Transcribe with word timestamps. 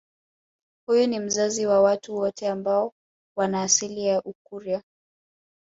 Huyu 0.85 1.07
ni 1.07 1.19
mzazi 1.19 1.65
wa 1.65 1.81
watu 1.81 2.15
wote 2.15 2.47
ambao 2.47 2.93
wana 3.37 3.61
asili 3.61 4.05
ya 4.05 4.21
Ukurya 4.23 4.83